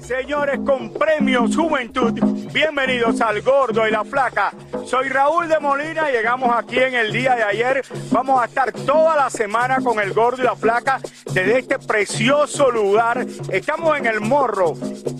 [0.00, 2.12] Señores con premios Juventud,
[2.52, 4.52] bienvenidos al Gordo y la Flaca.
[4.84, 7.82] Soy Raúl de Molina, llegamos aquí en el día de ayer.
[8.10, 11.00] Vamos a estar toda la semana con el Gordo y la Flaca
[11.32, 13.26] desde este precioso lugar.
[13.50, 14.74] Estamos en el Morro,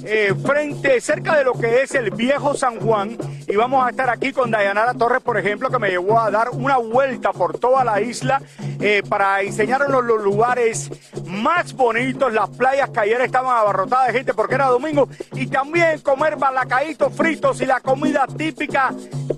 [0.05, 3.17] eh, frente, cerca de lo que es el viejo San Juan.
[3.49, 6.51] Y vamos a estar aquí con Dayanara Torres, por ejemplo, que me llevó a dar
[6.51, 8.41] una vuelta por toda la isla
[8.81, 10.91] eh, para enseñarnos los lugares
[11.27, 16.01] más bonitos, las playas que ayer estaban abarrotadas de gente porque era domingo, y también
[16.01, 18.93] comer balacaítos fritos y la comida típica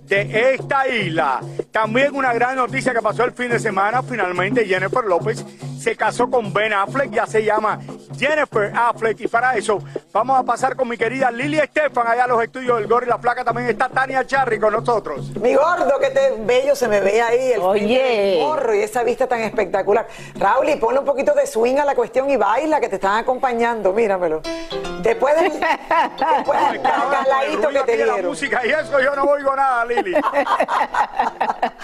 [0.07, 1.41] de esta isla.
[1.71, 5.45] También una gran noticia que pasó el fin de semana, finalmente Jennifer López
[5.79, 7.79] se casó con Ben Affleck, ya se llama
[8.19, 9.79] Jennifer Affleck, y para eso
[10.13, 13.19] vamos a pasar con mi querida Lili Estefan allá a los estudios del Gorri la
[13.19, 15.31] Flaca, también está Tania Charry con nosotros.
[15.37, 18.39] Mi gordo, que te bello se me ve ahí, el Oye.
[18.41, 20.09] morro y esa vista tan espectacular.
[20.35, 23.19] Raúl, y ponle un poquito de swing a la cuestión y baila, que te están
[23.19, 24.43] acompañando, míramelo.
[25.03, 26.83] Después del, después del
[27.73, 30.15] que te la música y eso yo no oigo nada, Lili.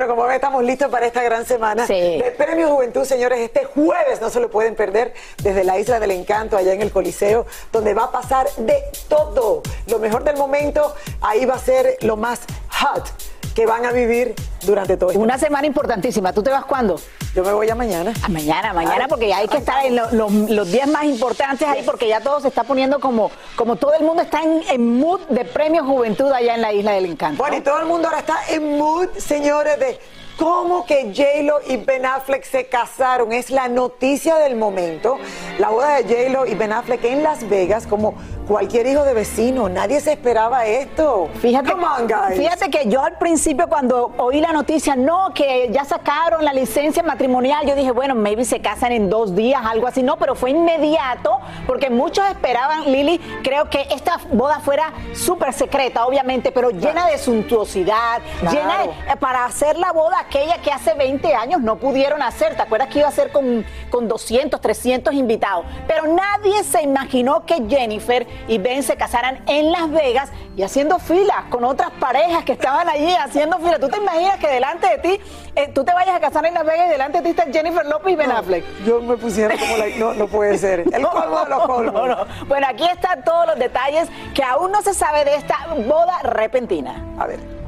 [0.00, 1.92] Bueno, como ven, estamos listos para esta gran semana Sí.
[1.92, 3.38] de Premio Juventud, señores.
[3.40, 5.12] Este jueves no se lo pueden perder
[5.42, 9.62] desde la Isla del Encanto, allá en el Coliseo, donde va a pasar de todo.
[9.88, 12.40] Lo mejor del momento, ahí va a ser lo más
[12.80, 13.10] hot
[13.54, 16.32] que van a vivir durante todo este Una semana importantísima.
[16.32, 17.00] ¿Tú te vas cuándo?
[17.34, 18.12] Yo me voy ya mañana.
[18.22, 21.82] A mañana, mañana, porque hay que estar en lo- los, los días más importantes ahí,
[21.84, 25.20] porque ya todo se está poniendo como, como todo el mundo está en, en mood
[25.28, 27.38] de premio juventud allá en la Isla del Encanto.
[27.42, 29.98] Bueno, y todo el mundo ahora está en mood, señores, de
[30.40, 33.32] cómo que J-Lo y Ben Affleck se casaron.
[33.32, 35.18] Es la noticia del momento.
[35.58, 38.14] La boda de J-Lo y Ben Affleck en Las Vegas, como
[38.48, 39.68] cualquier hijo de vecino.
[39.68, 41.28] Nadie se esperaba esto.
[41.40, 42.36] Fíjate, Come on, guys.
[42.38, 47.02] fíjate que yo al principio cuando oí la noticia, no, que ya sacaron la licencia
[47.02, 50.50] matrimonial, yo dije, bueno, maybe se casan en dos días, algo así, no, pero fue
[50.50, 57.06] inmediato, porque muchos esperaban, Lili, creo que esta boda fuera súper secreta, obviamente, pero llena
[57.06, 58.56] de suntuosidad, Claro.
[58.56, 58.78] llena
[59.10, 62.88] de, para hacer la boda aquella que hace 20 años no pudieron hacer, ¿te acuerdas
[62.88, 65.66] que iba a ser con, con 200, 300 invitados?
[65.88, 71.00] Pero nadie se imaginó que Jennifer y Ben se casaran en Las Vegas y haciendo
[71.00, 73.80] filas con otras parejas que estaban allí haciendo fila.
[73.80, 75.20] ¿Tú te imaginas que delante de ti,
[75.56, 77.84] eh, tú te vayas a casar en Las Vegas y delante de ti está Jennifer
[77.86, 78.64] López y Ben Affleck?
[78.86, 79.86] Yo me pusiera como la...
[79.96, 80.80] No, no puede ser.
[80.92, 81.92] El colmo de los colmos.
[81.92, 82.26] No, no.
[82.46, 85.56] Bueno, aquí están todos los detalles que aún no se sabe de esta
[85.88, 87.04] boda repentina.
[87.18, 87.59] A ver.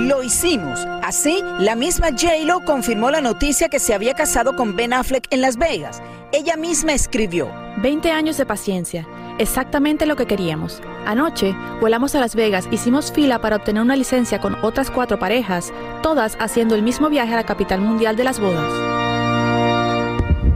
[0.00, 0.86] Lo hicimos.
[1.02, 5.42] Así, la misma J-Lo confirmó la noticia que se había casado con Ben Affleck en
[5.42, 6.02] Las Vegas.
[6.32, 7.50] Ella misma escribió.
[7.82, 9.06] 20 años de paciencia,
[9.38, 10.80] exactamente lo que queríamos.
[11.06, 15.70] Anoche volamos a Las Vegas, hicimos fila para obtener una licencia con otras cuatro parejas,
[16.02, 18.72] todas haciendo el mismo viaje a la capital mundial de las bodas.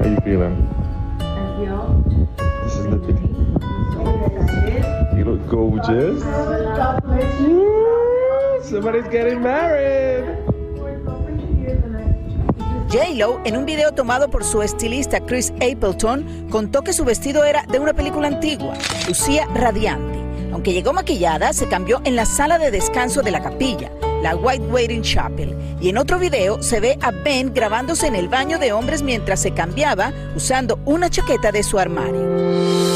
[0.00, 0.56] How you feeling?
[2.64, 3.16] This is the big.
[5.18, 6.22] You look gorgeous.
[8.64, 9.04] Somebody's.
[12.88, 17.64] J-Lo, en un video tomado por su estilista Chris Appleton, contó que su vestido era
[17.66, 18.74] de una película antigua.
[19.08, 20.18] Lucía radiante.
[20.52, 23.90] Aunque llegó maquillada, se cambió en la sala de descanso de la capilla,
[24.22, 25.54] la White Waiting Chapel.
[25.80, 29.40] Y en otro video se ve a Ben grabándose en el baño de hombres mientras
[29.40, 32.93] se cambiaba usando una chaqueta de su armario.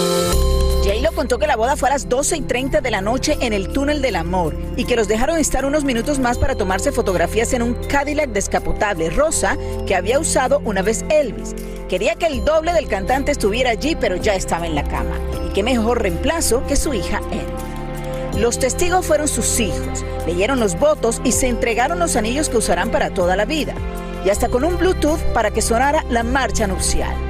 [1.18, 3.70] Contó que la boda fue a las 12 y 30 de la noche en el
[3.70, 7.62] túnel del amor y que los dejaron estar unos minutos más para tomarse fotografías en
[7.62, 11.56] un Cadillac descapotable rosa que había usado una vez Elvis.
[11.88, 15.18] Quería que el doble del cantante estuviera allí, pero ya estaba en la cama.
[15.44, 18.38] Y qué mejor reemplazo que su hija Ed.
[18.40, 22.92] Los testigos fueron sus hijos, leyeron los votos y se entregaron los anillos que usarán
[22.92, 23.74] para toda la vida.
[24.24, 27.27] Y hasta con un Bluetooth para que sonara la marcha nupcial.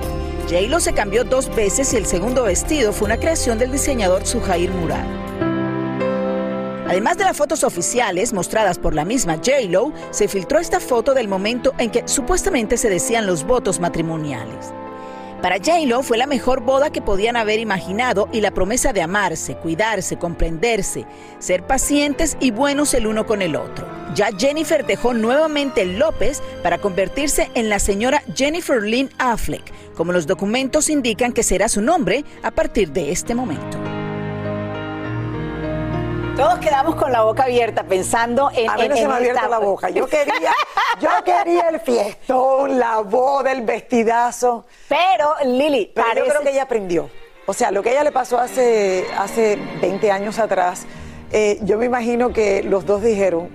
[0.49, 4.71] J-Lo se cambió dos veces y el segundo vestido fue una creación del diseñador Sujair
[4.71, 5.05] Murad.
[6.89, 11.29] Además de las fotos oficiales mostradas por la misma J-Lo, se filtró esta foto del
[11.29, 14.73] momento en que supuestamente se decían los votos matrimoniales.
[15.43, 19.55] Para J-Lo fue la mejor boda que podían haber imaginado y la promesa de amarse,
[19.55, 21.07] cuidarse, comprenderse,
[21.39, 23.87] ser pacientes y buenos el uno con el otro.
[24.15, 30.27] Ya Jennifer dejó nuevamente López para convertirse en la señora Jennifer Lynn Affleck, como los
[30.27, 33.98] documentos indican que será su nombre a partir de este momento.
[36.39, 38.71] Todos quedamos con la boca abierta pensando en.
[38.71, 39.91] A mí no se me ha abierto la boca.
[39.91, 40.53] Yo quería,
[41.01, 44.65] yo quería el fiestón, la boda, el vestidazo.
[44.89, 47.11] Pero, Lili, Pero yo creo que ella aprendió.
[47.45, 50.87] O sea, lo que ella le pasó hace, hace 20 años atrás,
[51.33, 53.49] eh, yo me imagino que los dos dijeron,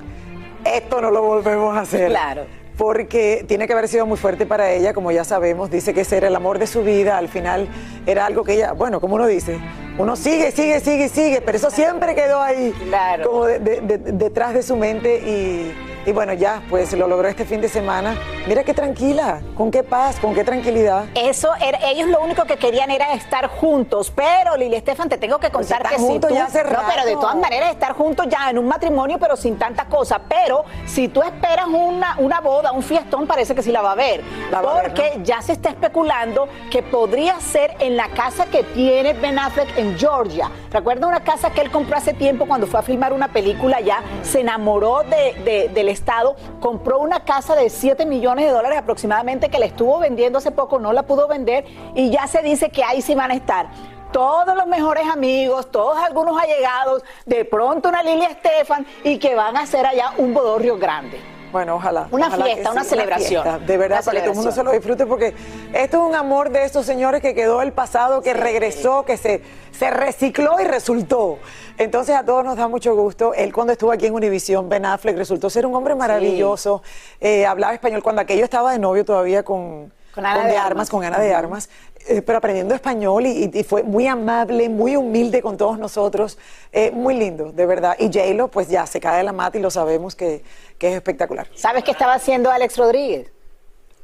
[0.65, 2.09] esto no lo volvemos a hacer.
[2.09, 2.47] Claro.
[2.77, 6.17] Porque tiene que haber sido muy fuerte para ella, como ya sabemos, dice que ese
[6.17, 7.69] era el amor de su vida, al final
[8.05, 9.57] era algo que ella, bueno, como uno dice,
[9.97, 13.29] uno sigue, sigue, sigue, sigue, pero eso siempre quedó ahí, Claro.
[13.29, 15.73] como de- de- de- detrás de su mente y,
[16.05, 18.15] y bueno, ya, pues lo logró este fin de semana.
[18.47, 21.05] Mira qué tranquila, con qué paz, con qué tranquilidad.
[21.15, 25.39] Eso era, ellos lo único que querían era estar juntos, pero Lili Estefan, te tengo
[25.39, 27.19] que contar están que si juntos tú, ya hace no, pero de rato.
[27.19, 30.19] todas maneras estar juntos ya en un matrimonio, pero sin tanta cosa.
[30.27, 33.93] Pero si tú esperas una, una boda, un fiestón, parece que sí la va a
[33.93, 34.21] haber,
[34.51, 38.63] La va a porque ya se está especulando que podría ser en la casa que
[38.63, 40.49] tiene Ben Affleck en Georgia.
[40.71, 44.01] Recuerda una casa que él compró hace tiempo cuando fue a filmar una película ya,
[44.23, 49.49] se enamoró de- de- del estado, compró una casa de 7 millones de dólares aproximadamente
[49.49, 52.83] que le estuvo vendiendo hace poco, no la pudo vender y ya se dice que
[52.83, 53.67] ahí sí van a estar.
[54.11, 59.57] Todos los mejores amigos, todos algunos allegados, de pronto una Lilia Estefan y que van
[59.57, 61.32] a hacer allá un bodorrio grande.
[61.53, 62.07] Bueno, ojalá.
[62.09, 63.43] Una ojalá fiesta, una celebración.
[63.43, 65.35] fiesta, de verdad, Una para que todo el mundo se lo disfrute, porque
[65.71, 69.41] esto es un amor de estos señores que quedó el pasado, que regresó, que se,
[69.71, 71.37] se recicló y resultó.
[71.77, 73.35] Entonces a todos nos da mucho gusto.
[73.35, 76.81] Él cuando estuvo aquí en Univisión, Ben Affleck, resultó ser un hombre maravilloso.
[77.21, 80.65] Eh, hablaba español cuando aquello estaba de novio todavía con, Con Ana de de Armas.
[80.71, 81.69] Armas, con Ana de Armas.
[82.07, 86.37] Eh, pero aprendiendo español y, y fue muy amable, muy humilde con todos nosotros,
[86.71, 87.95] eh, muy lindo, de verdad.
[87.99, 90.43] Y J-Lo, pues ya se cae de la mata y lo sabemos que,
[90.77, 91.47] que es espectacular.
[91.55, 93.31] ¿Sabes qué estaba haciendo Alex Rodríguez?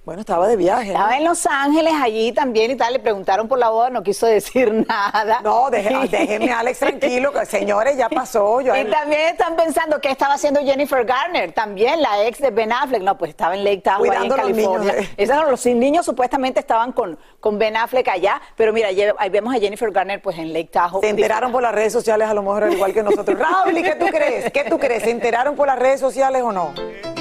[0.09, 0.87] Bueno, estaba de viaje.
[0.87, 0.93] ¿no?
[0.93, 4.25] Estaba en Los Ángeles allí también y tal, le preguntaron por la boda, no quiso
[4.25, 5.39] decir nada.
[5.43, 8.59] No, déjeme a Alex tranquilo, que, señores, ya pasó.
[8.59, 12.73] Yo, Y también están pensando qué estaba haciendo Jennifer Garner, también la ex de Ben
[12.73, 13.03] Affleck.
[13.03, 14.93] No, pues estaba en Lake Tahoe, en Cuidando a los California.
[14.93, 15.13] niños, eh.
[15.15, 19.59] Esos los niños supuestamente estaban con, con Ben Affleck allá, pero mira, ahí vemos a
[19.59, 21.01] Jennifer Garner pues en Lake Tahoe.
[21.01, 23.37] se enteraron por las redes sociales, a lo mejor al igual que nosotros.
[23.63, 24.51] Raúl, ¿y qué tú crees?
[24.51, 25.03] ¿Qué tú crees?
[25.03, 26.73] ¿Se enteraron por las redes sociales o no?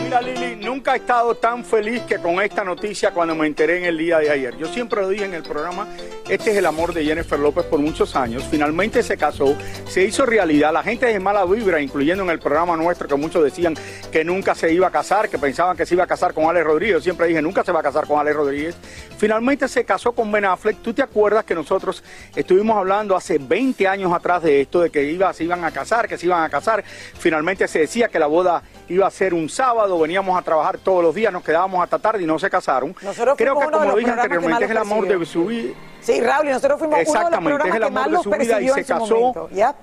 [0.09, 3.85] Mira, Lili, nunca he estado tan feliz que con esta noticia cuando me enteré en
[3.85, 4.57] el día de ayer.
[4.57, 5.87] Yo siempre lo dije en el programa,
[6.31, 8.43] este es el amor de Jennifer López por muchos años.
[8.51, 9.55] Finalmente se casó,
[9.87, 10.73] se hizo realidad.
[10.73, 13.75] La gente de mala vibra, incluyendo en el programa nuestro, que muchos decían
[14.11, 16.65] que nunca se iba a casar, que pensaban que se iba a casar con Alex
[16.65, 16.95] Rodríguez.
[16.95, 18.77] Yo siempre dije, nunca se va a casar con Alex Rodríguez.
[19.19, 20.79] Finalmente se casó con Ben Affleck.
[20.81, 22.03] ¿Tú te acuerdas que nosotros
[22.35, 26.09] estuvimos hablando hace 20 años atrás de esto, de que iba, se iban a casar,
[26.09, 26.83] que se iban a casar?
[27.19, 31.03] Finalmente se decía que la boda iba a ser un sábado, veníamos a trabajar todos
[31.03, 32.95] los días, nos quedábamos hasta tarde y no se casaron.
[33.03, 35.75] Nosotros Creo que como los dije anteriormente, es el amor de su vida.
[36.01, 38.19] Sí, Raúl, y nosotros fuimos uno de los Exactamente, programas es el que amor más
[38.19, 39.49] de su vida y se casó.
[39.51, 39.77] Yep.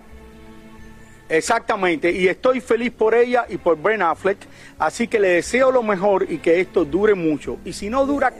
[1.28, 4.38] Exactamente, y estoy feliz por ella y por Ben Affleck,
[4.78, 7.58] así que le deseo lo mejor y que esto dure mucho.
[7.66, 8.32] Y si no dura,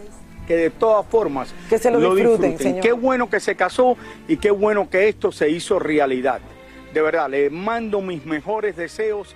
[0.46, 2.82] que de todas formas Que se lo disfruten, señor.
[2.82, 6.40] Qué bueno que se casó y qué bueno que esto se hizo realidad.
[6.94, 9.36] De verdad, le mando mis mejores deseos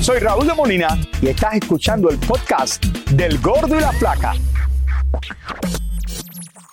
[0.00, 4.32] Soy Raúl de Molina y estás escuchando el podcast del Gordo y la Flaca.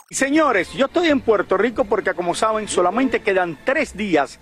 [0.09, 4.39] Señores, yo estoy en Puerto Rico porque como saben solamente quedan tres días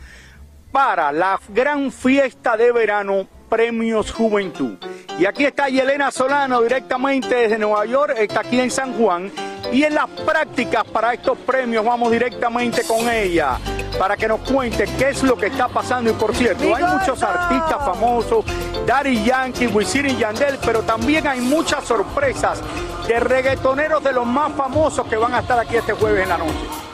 [0.72, 4.77] para la gran fiesta de verano Premios Juventud.
[5.18, 9.32] Y aquí está Yelena Solano directamente desde Nueva York, está aquí en San Juan.
[9.72, 13.58] Y en las prácticas para estos premios vamos directamente con ella
[13.97, 16.09] para que nos cuente qué es lo que está pasando.
[16.09, 18.45] Y por cierto, hay muchos artistas famosos,
[18.85, 22.61] Daddy Yankee, Wisin y Yandel, pero también hay muchas sorpresas
[23.07, 26.37] de reggaetoneros de los más famosos que van a estar aquí este jueves en la
[26.37, 26.85] noche.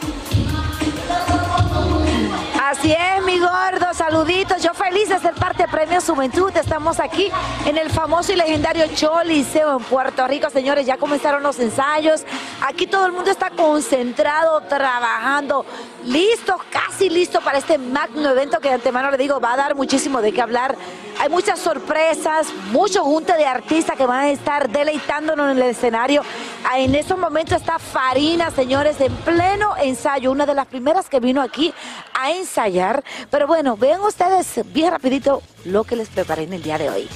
[2.72, 4.64] Así es, mi gordo, saluditos.
[4.64, 6.56] Yo feliz de ser parte de Premios Juventud.
[6.56, 7.30] Estamos aquí
[7.66, 10.50] en el famoso y legendario Choliseo en Puerto Rico.
[10.50, 12.24] Señores, ya comenzaron los ensayos.
[12.66, 15.66] Aquí todo el mundo está concentrado, trabajando,
[16.06, 19.76] listo, casi listo para este magno evento que de antemano le digo va a dar
[19.76, 20.78] muchísimo de qué hablar.
[21.22, 26.24] Hay muchas sorpresas, mucho junte de artistas que van a estar deleitándonos en el escenario.
[26.68, 31.20] Ah, En estos momentos está Farina, señores, en pleno ensayo, una de las primeras que
[31.20, 31.76] vino aquí
[32.20, 33.04] a ensayar.
[33.30, 37.08] Pero bueno, vean ustedes bien rapidito lo que les preparé en el día de hoy.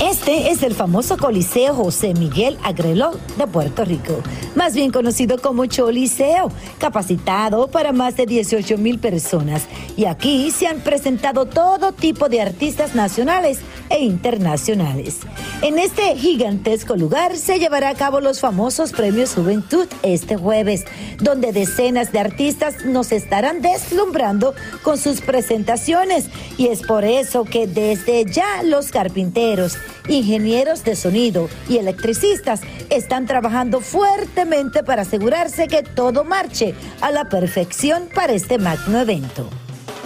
[0.00, 4.20] Este es el famoso Coliseo José Miguel Agreló de Puerto Rico,
[4.54, 9.62] más bien conocido como Choliseo, capacitado para más de 18 mil personas.
[9.96, 15.18] Y aquí se han presentado todo tipo de artistas nacionales e internacionales.
[15.60, 20.84] En este gigantesco lugar se llevará a cabo los famosos Premios Juventud este jueves,
[21.20, 26.26] donde decenas de artistas nos estarán deslumbrando con sus presentaciones.
[26.56, 29.76] Y es por eso que desde ya los carpinteros,
[30.08, 32.60] ingenieros de sonido y electricistas
[32.90, 39.48] están trabajando fuertemente para asegurarse que todo marche a la perfección para este magno evento.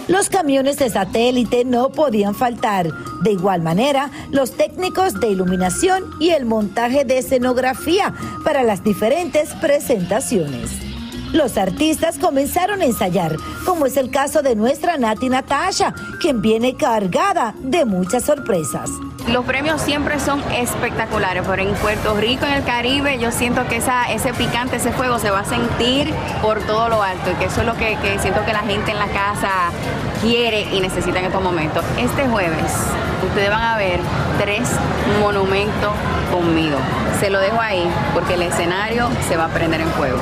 [0.07, 2.87] Los camiones de satélite no podían faltar.
[3.23, 8.13] De igual manera, los técnicos de iluminación y el montaje de escenografía
[8.45, 10.71] para las diferentes presentaciones.
[11.33, 16.77] Los artistas comenzaron a ensayar, como es el caso de nuestra Nati Natasha, quien viene
[16.77, 18.89] cargada de muchas sorpresas.
[19.27, 23.75] Los premios siempre son espectaculares, pero en Puerto Rico, en el Caribe, yo siento que
[23.75, 27.45] esa, ese picante, ese fuego se va a sentir por todo lo alto y que
[27.45, 29.49] eso es lo que, que siento que la gente en la casa
[30.21, 31.83] quiere y necesita en estos momentos.
[31.97, 32.71] Este jueves
[33.25, 33.99] ustedes van a ver
[34.39, 34.69] tres
[35.19, 35.91] monumentos
[36.31, 36.77] conmigo.
[37.19, 40.19] Se lo dejo ahí porque el escenario se va a prender en fuego.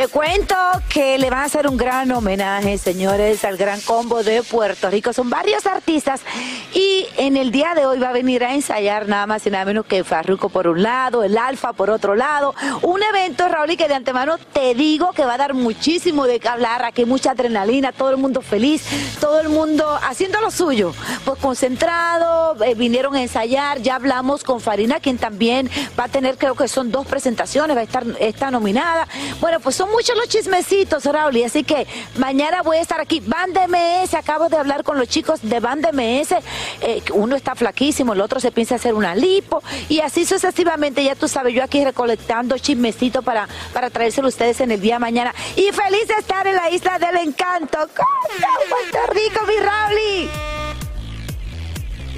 [0.00, 0.54] Te cuento
[0.88, 5.12] que le van a hacer un gran homenaje, señores, al gran combo de Puerto Rico.
[5.12, 6.22] Son varios artistas
[6.72, 9.66] y en el día de hoy va a venir a ensayar nada más y nada
[9.66, 12.54] menos que Farruco por un lado, el Alfa por otro lado.
[12.80, 16.40] Un evento, Raúl, y que de antemano te digo que va a dar muchísimo de
[16.40, 16.82] qué hablar.
[16.82, 18.82] Aquí mucha adrenalina, todo el mundo feliz,
[19.20, 20.94] todo el mundo haciendo lo suyo.
[21.26, 23.82] Pues concentrado, eh, vinieron a ensayar.
[23.82, 27.82] Ya hablamos con Farina, quien también va a tener, creo que son dos presentaciones, va
[27.82, 29.06] a estar está nominada.
[29.42, 33.20] Bueno, pues son muchos los chismecitos, Raúl, y así que mañana voy a estar aquí.
[33.20, 36.32] Van MS, acabo de hablar con los chicos de Van MS.
[36.82, 41.02] eh, uno está flaquísimo, el otro se piensa hacer una lipo, y así sucesivamente.
[41.04, 44.94] Ya tú sabes, yo aquí recolectando chismecitos para, para traérselo a ustedes en el día
[44.94, 45.34] de mañana.
[45.56, 47.78] Y feliz de estar en la isla del encanto.
[47.78, 50.30] ¡Coño, Puerto Rico, mi Raúl!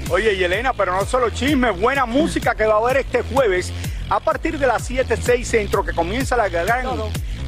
[0.09, 3.71] Oye, Yelena, pero no solo chisme, buena música que va a haber este jueves
[4.09, 6.85] a partir de las 7, 6 centro, que comienza la gran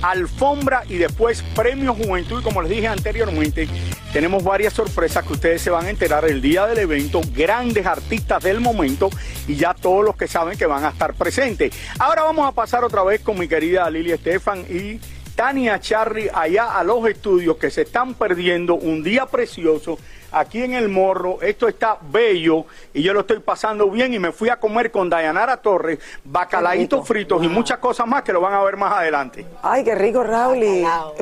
[0.09, 2.41] alfombra y después premio Juventud.
[2.41, 3.67] Y como les dije anteriormente,
[4.13, 8.43] tenemos varias sorpresas que ustedes se van a enterar el día del evento, grandes artistas
[8.43, 9.09] del momento
[9.47, 11.74] y ya todos los que saben que van a estar presentes.
[12.00, 15.00] Ahora vamos a pasar otra vez con mi querida Lili Estefan y
[15.35, 20.00] Tania Charry allá a los estudios que se están perdiendo un día precioso
[20.32, 21.41] aquí en el morro.
[21.41, 25.10] Esto está bello y yo lo estoy pasando bien y me fui a comer con
[25.10, 29.46] Dayanara Torres, bacalaitos fritos y muchas cosas más que lo van a ver más adelante.
[29.62, 30.63] Ay, qué rico, Raúl.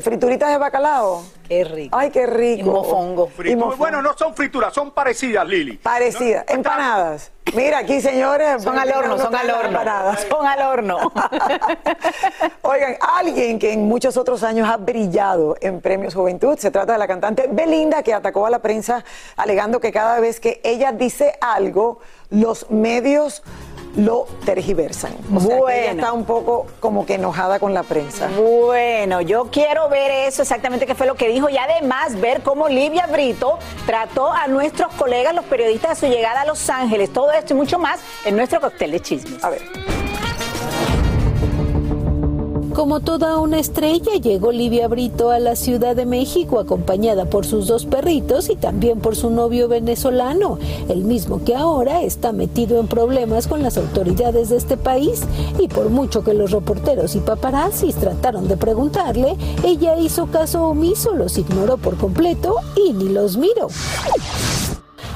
[0.02, 1.24] Frituritas de bacalao.
[1.54, 1.98] Qué rico.
[1.98, 2.62] Ay, qué rico.
[2.62, 3.30] Y mofongo.
[3.30, 5.78] Fritu- Bueno, no son frituras, son parecidas, Lili.
[5.78, 6.46] Parecidas.
[6.48, 7.32] Empanadas.
[7.54, 8.64] Mira, aquí, señores.
[8.64, 9.68] Son al horno, son al horno.
[9.68, 10.26] Empanadas.
[10.30, 11.12] Son al horno.
[12.64, 17.00] Oigan, alguien que en muchos otros años ha brillado en Premios Juventud, se trata de
[17.00, 19.04] la cantante Belinda, que atacó a la prensa
[19.36, 23.44] alegando que cada vez que ella dice algo, los medios
[23.96, 25.14] lo tergiversan.
[25.34, 25.92] O sea, que ella Bueno.
[25.92, 28.30] está un poco como que enojada con la prensa.
[28.36, 32.68] Bueno, yo quiero ver eso exactamente qué fue lo que dijo y además ver cómo
[32.70, 37.12] Livia Brito trató a nuestros colegas, los periodistas, de su llegada a Los Ángeles.
[37.14, 39.44] Todo esto y mucho más en nuestro cóctel de chismes.
[39.44, 39.62] A ver.
[42.74, 47.68] Como toda una estrella, llegó Livia Brito a la Ciudad de México acompañada por sus
[47.68, 50.58] dos perritos y también por su novio venezolano,
[50.90, 55.22] el mismo que ahora está metido en problemas con las autoridades de este país.
[55.60, 61.14] Y por mucho que los reporteros y paparazzis trataron de preguntarle, ella hizo caso omiso,
[61.14, 63.68] los ignoró por completo y ni los miró.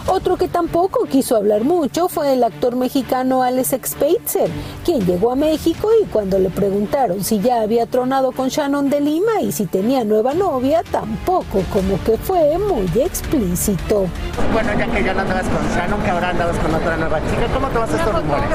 [0.10, 4.50] Otro que tampoco quiso hablar mucho fue el actor mexicano Alex Spitzer,
[4.86, 9.02] quien llegó a México y cuando le preguntaron si ya había tronado con Shannon de
[9.02, 14.06] Lima y si tenía nueva novia, tampoco como que fue muy explícito.
[14.54, 17.54] Bueno, ya que ya no andabas con Shannon, que ahora andabas con otra nueva chica,
[17.54, 18.50] ¿cómo te vas a estos rumores?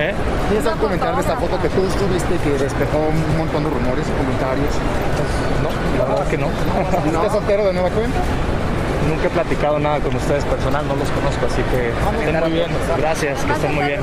[0.00, 0.14] ¿Eh?
[0.48, 4.12] ¿Piensas comentar de esta foto que tú estuviste que despejó un montón de rumores y
[4.12, 4.74] comentarios?
[5.62, 6.46] No, la verdad que no.
[6.46, 8.18] ¿Estás soltero de nueva cuenta?
[9.06, 12.70] Nunca he platicado nada con ustedes personal, no los conozco, así que estén muy bien.
[12.96, 14.00] Gracias, que estén muy bien.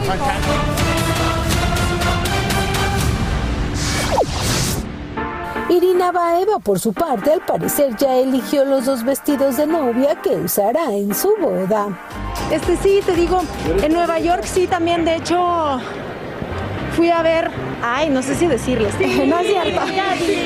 [5.70, 10.30] Irina Baeva, por su parte, al parecer ya eligió los dos vestidos de novia que
[10.30, 11.88] usará en su boda.
[12.52, 13.42] Este sí, te digo,
[13.82, 15.80] en Nueva York sí también, de hecho,
[16.96, 17.50] fui a ver,
[17.84, 18.94] ay, no sé si decirles,
[19.28, 19.82] no es cierto.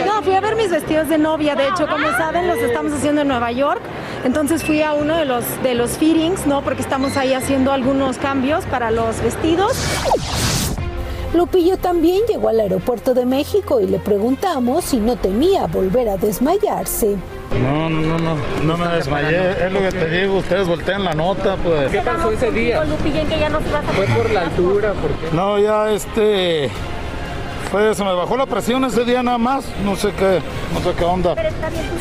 [0.05, 3.21] No, fui a ver mis vestidos de novia, de hecho, como saben, los estamos haciendo
[3.21, 3.81] en Nueva York.
[4.23, 6.61] Entonces fui a uno de los de los fittings, ¿no?
[6.61, 9.73] Porque estamos ahí haciendo algunos cambios para los vestidos.
[11.33, 16.17] Lupillo también llegó al aeropuerto de México y le preguntamos si no temía volver a
[16.17, 17.17] desmayarse.
[17.61, 21.13] No, no, no, no, no me desmayé, es lo que te digo, ustedes voltean la
[21.13, 21.91] nota, pues.
[21.91, 22.83] ¿Qué pasó ese día?
[22.83, 25.35] Lupillo, que ya no se Fue por la altura, porque...
[25.35, 26.69] No, ya este...
[27.71, 30.41] Fue, se me bajó la presión ese día nada más, no sé qué,
[30.73, 31.35] no sé qué onda.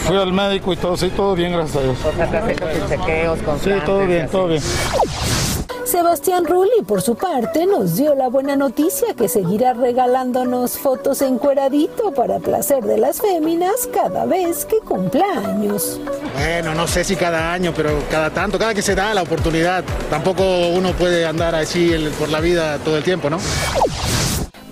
[0.04, 1.98] Fui al médico y todo, sí, todo bien, gracias a Dios.
[2.04, 4.62] O sea, tus chequeos Sí, constantes todo y bien, todo bien.
[5.84, 12.12] Sebastián Rulli, por su parte, nos dio la buena noticia que seguirá regalándonos fotos encueradito
[12.12, 15.98] para placer de las féminas cada vez que cumpla años.
[16.34, 19.82] Bueno, no sé si cada año, pero cada tanto, cada que se da la oportunidad.
[20.10, 23.38] Tampoco uno puede andar así por la vida todo el tiempo, ¿no?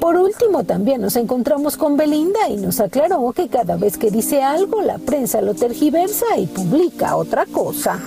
[0.07, 4.41] Por último, también nos encontramos con Belinda y nos aclaró que cada vez que dice
[4.41, 7.99] algo, la prensa lo tergiversa y publica otra cosa.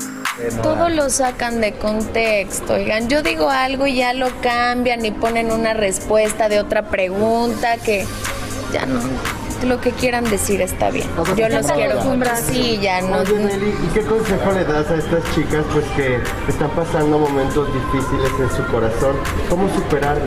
[0.64, 5.52] Todo lo sacan de contexto, oigan, yo digo algo y ya lo cambian y ponen
[5.52, 8.06] una respuesta de otra pregunta que
[8.72, 9.02] ya no,
[9.68, 11.08] lo que quieran decir está bien.
[11.36, 12.02] Yo los quiero.
[12.48, 13.18] Sí, ya no.
[13.18, 17.68] Oye, Nelly, ¿y qué consejo le das a estas chicas pues que están pasando momentos
[17.74, 19.18] difíciles en su corazón?
[19.50, 20.24] ¿Cómo superarlo?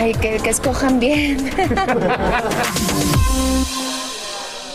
[0.00, 1.36] Ay, que, que escojan bien.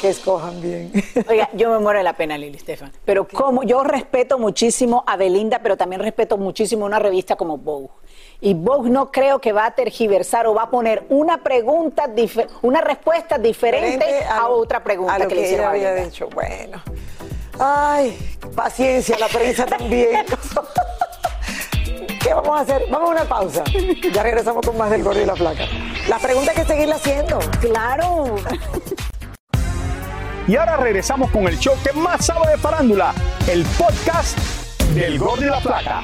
[0.02, 0.92] Que escojan bien.
[1.28, 2.92] Oiga, yo me muero de la pena, Lili Stefan.
[3.06, 7.90] Pero como yo respeto muchísimo a Belinda, pero también respeto muchísimo una revista como Vogue.
[8.42, 12.46] Y Vogue no creo que va a tergiversar o va a poner una pregunta, dife-
[12.62, 16.06] una respuesta diferente a, otra pregunta a lo que, que le hicieron ella a había
[16.06, 16.28] dicho.
[16.30, 16.84] Bueno.
[17.58, 18.16] Ay,
[18.54, 20.26] paciencia, la prensa también.
[22.26, 22.86] ¿Qué vamos a hacer?
[22.90, 23.64] Vamos a una pausa.
[24.12, 25.66] Ya regresamos con más del gordo y la flaca.
[26.10, 27.38] La pregunta hay que seguirla haciendo.
[27.62, 28.38] Claro.
[30.48, 33.14] Y ahora regresamos con el show que más sabe de farándula,
[33.48, 34.40] el podcast
[34.96, 36.02] del Gordo y la Plata.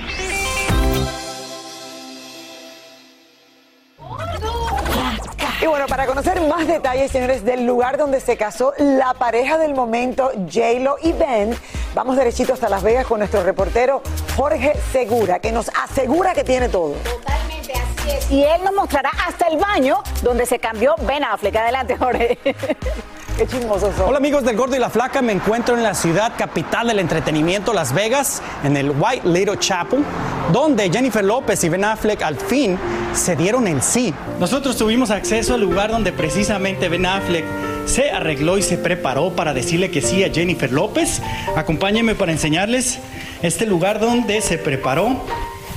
[5.61, 9.75] Y bueno, para conocer más detalles, señores, del lugar donde se casó la pareja del
[9.75, 11.55] momento, J-Lo y Ben,
[11.93, 14.01] vamos derechito hasta Las Vegas con nuestro reportero
[14.35, 16.93] Jorge Segura, que nos asegura que tiene todo.
[16.93, 18.31] Totalmente así es.
[18.31, 21.55] Y él nos mostrará hasta el baño donde se cambió Ben Affleck.
[21.55, 22.39] Adelante, Jorge.
[23.37, 24.09] Qué chismosos son.
[24.09, 27.73] Hola amigos del Gordo y la Flaca, me encuentro en la ciudad capital del entretenimiento,
[27.73, 30.03] Las Vegas, en el White Little Chapel,
[30.51, 32.77] donde Jennifer López y Ben Affleck al fin
[33.13, 34.13] se dieron el sí.
[34.39, 37.45] Nosotros tuvimos acceso al lugar donde precisamente Ben Affleck
[37.85, 41.21] se arregló y se preparó para decirle que sí a Jennifer López.
[41.55, 42.99] Acompáñenme para enseñarles
[43.41, 45.15] este lugar donde se preparó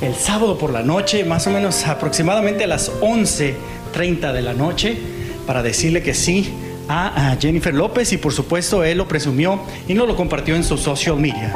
[0.00, 4.98] el sábado por la noche, más o menos aproximadamente a las 11.30 de la noche,
[5.46, 6.52] para decirle que sí
[6.88, 10.76] a, Jennifer López y por supuesto él lo presumió y nos lo compartió en su
[10.76, 11.54] social media.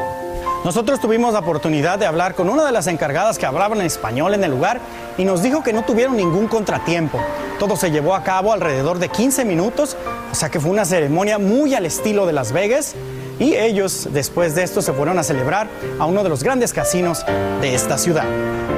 [0.64, 4.34] Nosotros tuvimos la oportunidad de hablar con una de las encargadas que hablaban en español
[4.34, 4.80] en el lugar
[5.16, 7.20] y nos dijo que no tuvieron ningún contratiempo.
[7.58, 9.96] Todo se llevó a cabo alrededor de 15 minutos,
[10.32, 12.96] o sea que fue una ceremonia muy al estilo de Las Vegas
[13.38, 17.24] y ellos después de esto se fueron a celebrar a uno de los grandes casinos
[17.60, 18.24] de esta ciudad.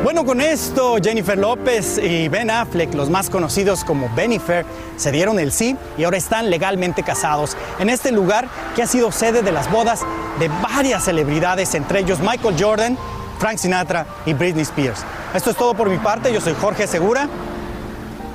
[0.03, 4.65] Bueno, con esto Jennifer López y Ben Affleck, los más conocidos como Benifer,
[4.97, 9.13] se dieron el sí y ahora están legalmente casados en este lugar que ha sido
[9.13, 10.01] sede de las bodas
[10.39, 12.99] de varias celebridades, entre ellos Michael Jordan,
[13.39, 15.05] Frank Sinatra y Britney Spears.
[15.35, 17.29] Esto es todo por mi parte, yo soy Jorge Segura,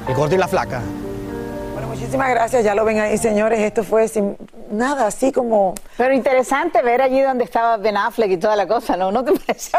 [0.08, 0.82] el gordo y la flaca.
[2.16, 3.60] Muchísimas gracias, ya lo ven ahí, señores.
[3.60, 4.38] Esto fue sin
[4.72, 5.76] nada, así como.
[5.98, 9.12] Pero interesante ver allí donde estaba Ben Affleck y toda la cosa, ¿no?
[9.12, 9.78] ¿No te parece?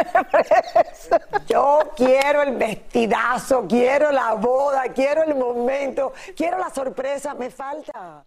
[1.46, 8.26] Yo quiero el vestidazo, quiero la boda, quiero el momento, quiero la sorpresa, me falta.